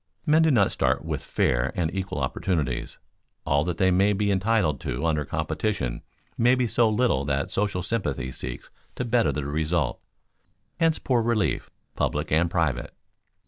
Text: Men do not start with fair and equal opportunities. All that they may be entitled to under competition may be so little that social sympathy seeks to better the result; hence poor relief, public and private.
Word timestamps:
Men 0.25 0.41
do 0.41 0.49
not 0.49 0.71
start 0.71 1.05
with 1.05 1.21
fair 1.21 1.71
and 1.75 1.93
equal 1.93 2.17
opportunities. 2.21 2.97
All 3.45 3.63
that 3.65 3.77
they 3.77 3.91
may 3.91 4.13
be 4.13 4.31
entitled 4.31 4.79
to 4.79 5.05
under 5.05 5.25
competition 5.25 6.01
may 6.39 6.55
be 6.55 6.65
so 6.65 6.89
little 6.89 7.23
that 7.25 7.51
social 7.51 7.83
sympathy 7.83 8.31
seeks 8.31 8.71
to 8.95 9.05
better 9.05 9.31
the 9.31 9.45
result; 9.45 9.99
hence 10.79 10.97
poor 10.97 11.21
relief, 11.21 11.69
public 11.95 12.31
and 12.31 12.49
private. 12.49 12.95